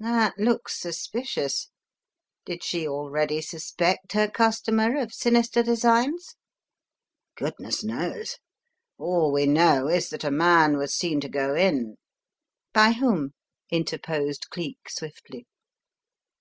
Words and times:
That 0.00 0.36
looks 0.36 0.80
suspicious. 0.80 1.68
Did 2.44 2.64
she 2.64 2.88
already 2.88 3.40
suspect 3.40 4.14
her 4.14 4.28
customer 4.28 4.98
of 4.98 5.14
sinister 5.14 5.62
designs?" 5.62 6.34
"Goodness 7.36 7.84
knows! 7.84 8.38
All 8.98 9.30
we 9.30 9.46
know 9.46 9.86
is 9.86 10.10
that 10.10 10.24
a 10.24 10.32
man 10.32 10.76
was 10.76 10.92
seen 10.92 11.20
to 11.20 11.28
go 11.28 11.54
in" 11.54 11.98
"By 12.74 12.94
whom?" 12.94 13.34
interposed 13.70 14.48
Cleek 14.50 14.88
swiftly. 14.90 15.46